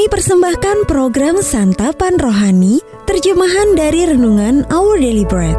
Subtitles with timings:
[0.00, 5.52] Kami persembahkan program Santapan Rohani, terjemahan dari Renungan Our Daily Bread.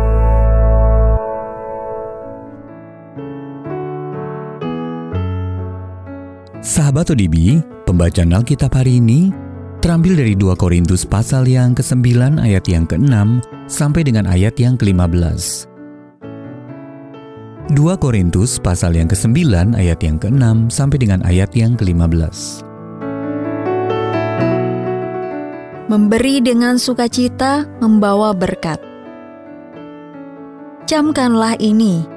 [6.58, 9.30] Sahabat ODB, pembacaan Alkitab hari ini
[9.86, 15.70] terambil dari 2 Korintus pasal yang ke-9 ayat yang ke-6 sampai dengan ayat yang ke-15.
[17.78, 22.71] 2 Korintus pasal yang ke-9 ayat yang ke-6 sampai dengan ayat yang ke-15.
[25.92, 28.80] Memberi dengan sukacita membawa berkat.
[30.88, 32.08] Camkanlah ini,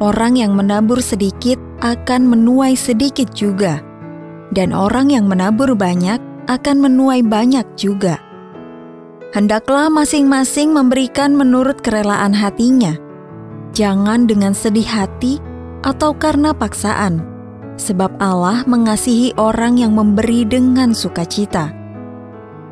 [0.00, 3.84] orang yang menabur sedikit akan menuai sedikit juga,
[4.56, 6.16] dan orang yang menabur banyak
[6.48, 8.16] akan menuai banyak juga.
[9.36, 12.96] Hendaklah masing-masing memberikan menurut kerelaan hatinya,
[13.76, 15.36] jangan dengan sedih hati
[15.84, 17.20] atau karena paksaan,
[17.76, 21.76] sebab Allah mengasihi orang yang memberi dengan sukacita.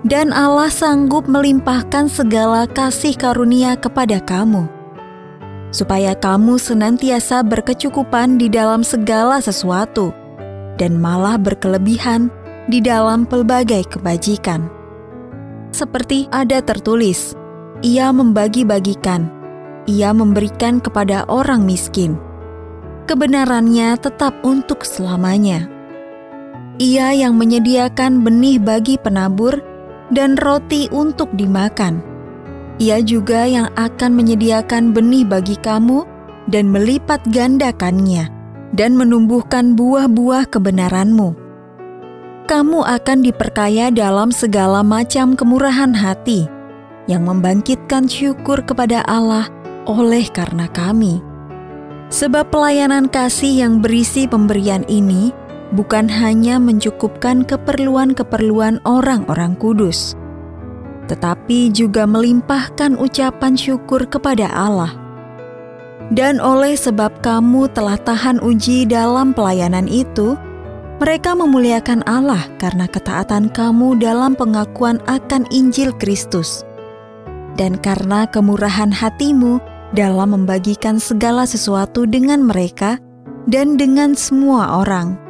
[0.07, 4.71] Dan Allah sanggup melimpahkan segala kasih karunia kepada kamu,
[5.75, 10.15] supaya kamu senantiasa berkecukupan di dalam segala sesuatu,
[10.79, 12.31] dan malah berkelebihan
[12.71, 14.71] di dalam pelbagai kebajikan.
[15.75, 17.35] Seperti ada tertulis,
[17.83, 19.27] ia membagi-bagikan,
[19.91, 22.15] ia memberikan kepada orang miskin.
[23.11, 25.67] Kebenarannya tetap untuk selamanya.
[26.79, 29.75] Ia yang menyediakan benih bagi penabur
[30.11, 32.03] dan roti untuk dimakan.
[32.77, 36.05] Ia juga yang akan menyediakan benih bagi kamu
[36.53, 38.29] dan melipat gandakannya
[38.77, 41.33] dan menumbuhkan buah-buah kebenaranmu.
[42.47, 46.47] Kamu akan diperkaya dalam segala macam kemurahan hati
[47.11, 49.51] yang membangkitkan syukur kepada Allah
[49.91, 51.19] oleh karena kami.
[52.07, 55.35] Sebab pelayanan kasih yang berisi pemberian ini
[55.75, 60.15] bukan hanya mencukupkan keperluan-keperluan orang-orang kudus,
[61.11, 64.95] tetapi juga melimpahkan ucapan syukur kepada Allah.
[66.15, 70.39] Dan oleh sebab kamu telah tahan uji dalam pelayanan itu,
[71.03, 76.63] mereka memuliakan Allah karena ketaatan kamu dalam pengakuan akan Injil Kristus.
[77.59, 79.59] Dan karena kemurahan hatimu
[79.97, 83.01] dalam membagikan segala sesuatu dengan mereka
[83.51, 85.26] dan dengan semua orang.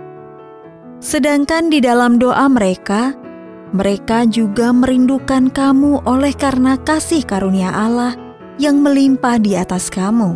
[1.07, 3.15] Sedangkan di dalam doa mereka,
[3.71, 8.19] mereka juga merindukan kamu oleh karena kasih karunia Allah
[8.59, 10.35] yang melimpah di atas kamu.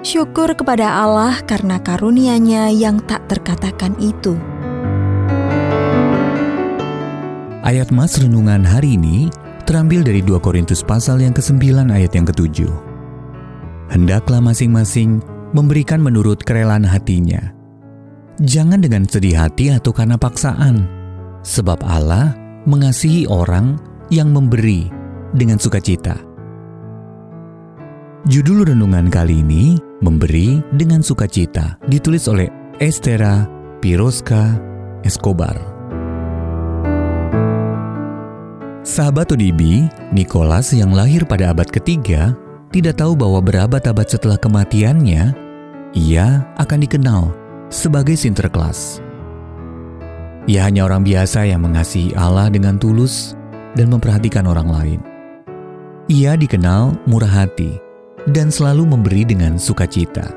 [0.00, 4.32] Syukur kepada Allah karena karunia-Nya yang tak terkatakan itu.
[7.60, 9.28] Ayat Mas Renungan hari ini
[9.68, 12.64] terambil dari 2 Korintus pasal yang ke-9 ayat yang ke-7
[13.92, 15.20] hendaklah masing-masing
[15.52, 17.59] memberikan menurut kerelaan hatinya.
[18.40, 20.88] Jangan dengan sedih hati atau karena paksaan,
[21.44, 22.32] sebab Allah
[22.64, 23.76] mengasihi orang
[24.08, 24.88] yang memberi
[25.36, 26.16] dengan sukacita.
[28.24, 32.48] Judul renungan kali ini Memberi dengan Sukacita ditulis oleh
[32.80, 33.44] Estera
[33.84, 34.56] Piroska
[35.04, 35.56] Escobar.
[38.80, 42.32] Sahabat ODB, Nicholas yang lahir pada abad ketiga
[42.72, 45.36] tidak tahu bahwa berabad-abad setelah kematiannya,
[45.92, 46.26] ia
[46.56, 47.39] akan dikenal
[47.70, 48.98] sebagai Sinterklas.
[50.50, 53.38] Ia hanya orang biasa yang mengasihi Allah dengan tulus
[53.78, 55.00] dan memperhatikan orang lain.
[56.10, 57.78] Ia dikenal murah hati
[58.34, 60.34] dan selalu memberi dengan sukacita.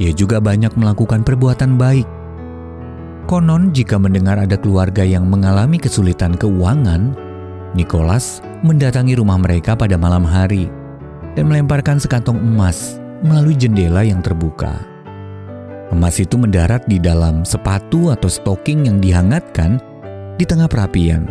[0.00, 2.08] Ia juga banyak melakukan perbuatan baik.
[3.28, 7.12] Konon, jika mendengar ada keluarga yang mengalami kesulitan keuangan,
[7.76, 10.72] Nicholas mendatangi rumah mereka pada malam hari
[11.36, 14.89] dan melemparkan sekantong emas melalui jendela yang terbuka.
[15.90, 19.82] Emas itu mendarat di dalam sepatu atau stocking yang dihangatkan
[20.38, 21.26] di tengah perapian.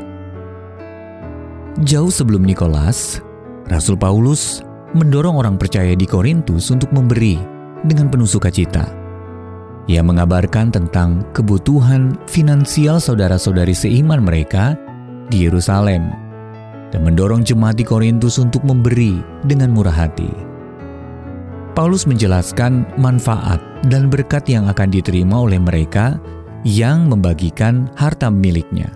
[1.88, 3.24] Jauh sebelum Nikolas,
[3.72, 4.60] Rasul Paulus
[4.92, 7.40] mendorong orang percaya di Korintus untuk memberi
[7.88, 8.84] dengan penuh sukacita.
[9.88, 14.76] Ia mengabarkan tentang kebutuhan finansial saudara-saudari seiman mereka
[15.32, 16.12] di Yerusalem
[16.92, 20.49] dan mendorong jemaat di Korintus untuk memberi dengan murah hati.
[21.78, 26.18] Paulus menjelaskan manfaat dan berkat yang akan diterima oleh mereka
[26.68, 28.92] yang membagikan harta miliknya.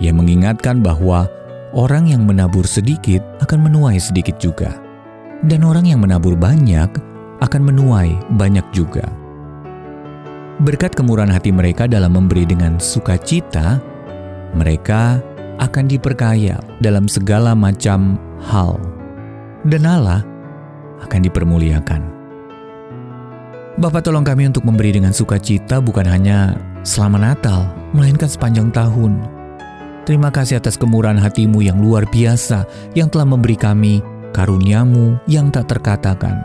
[0.00, 1.28] Ia mengingatkan bahwa
[1.76, 4.72] orang yang menabur sedikit akan menuai sedikit juga,
[5.44, 6.88] dan orang yang menabur banyak
[7.44, 9.04] akan menuai banyak juga.
[10.60, 13.80] Berkat kemurahan hati mereka dalam memberi dengan sukacita,
[14.56, 15.20] mereka
[15.60, 18.80] akan diperkaya dalam segala macam hal,
[19.68, 20.24] dan Allah
[21.04, 22.02] akan dipermuliakan.
[23.80, 27.64] Bapak tolong kami untuk memberi dengan sukacita bukan hanya selama Natal,
[27.96, 29.40] melainkan sepanjang tahun,
[30.10, 32.66] Terima kasih atas kemurahan hatimu yang luar biasa
[32.98, 34.02] yang telah memberi kami
[34.34, 36.40] karuniamu yang tak terkatakan,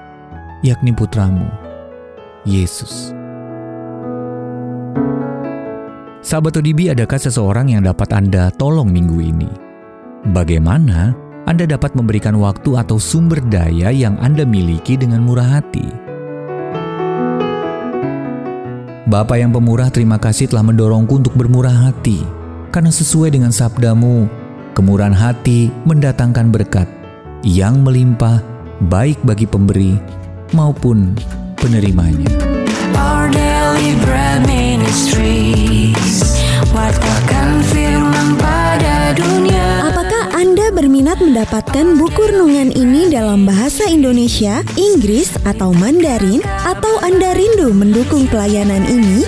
[0.61, 1.49] yakni putramu,
[2.45, 3.09] Yesus.
[6.21, 9.49] Sahabat ODB, adakah seseorang yang dapat Anda tolong minggu ini?
[10.29, 15.85] Bagaimana Anda dapat memberikan waktu atau sumber daya yang Anda miliki dengan murah hati?
[19.05, 22.25] Bapa yang pemurah, terima kasih telah mendorongku untuk bermurah hati.
[22.73, 24.25] Karena sesuai dengan sabdamu,
[24.73, 26.89] kemurahan hati mendatangkan berkat
[27.45, 28.41] yang melimpah
[28.89, 30.01] baik bagi pemberi
[30.49, 31.13] maupun
[31.61, 32.25] penerimanya.
[32.97, 35.84] Our daily bread ministries,
[41.35, 46.39] mendapatkan buku renungan ini dalam bahasa Indonesia, Inggris, atau Mandarin?
[46.63, 49.27] Atau Anda rindu mendukung pelayanan ini?